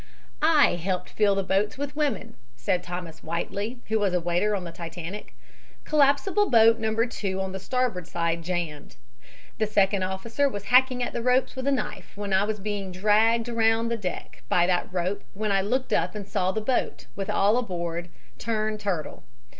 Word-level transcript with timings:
"I 0.41 0.77
helped 0.77 1.09
fill 1.11 1.35
the 1.35 1.43
boats 1.43 1.77
with 1.77 1.95
women," 1.95 2.33
said 2.55 2.81
Thomas 2.81 3.19
Whiteley, 3.21 3.81
who 3.87 3.99
was 3.99 4.15
a 4.15 4.19
waiter 4.19 4.55
on 4.55 4.63
the 4.63 4.71
Titanic. 4.71 5.35
"Collapsible 5.83 6.49
boat 6.49 6.79
No. 6.79 6.95
2 7.05 7.39
on 7.39 7.51
the 7.51 7.59
starboard 7.59 8.09
jammed. 8.41 8.95
The 9.59 9.67
second 9.67 10.01
officer 10.01 10.49
was 10.49 10.63
hacking 10.63 11.03
at 11.03 11.13
the 11.13 11.21
ropes 11.21 11.55
with 11.55 11.67
a 11.67 11.71
knife 11.71 12.17
and 12.17 12.33
I 12.33 12.45
was 12.45 12.59
being 12.59 12.91
dragged 12.91 13.47
around 13.47 13.89
the 13.89 13.95
deck 13.95 14.41
by 14.49 14.65
that 14.65 14.91
rope 14.91 15.23
when 15.35 15.51
I 15.51 15.61
looked 15.61 15.93
up 15.93 16.15
and 16.15 16.27
saw 16.27 16.51
the 16.51 16.61
boat, 16.61 17.05
with 17.15 17.29
all 17.29 17.55
aboard, 17.55 18.09
turn 18.39 18.79
turtle. 18.79 19.21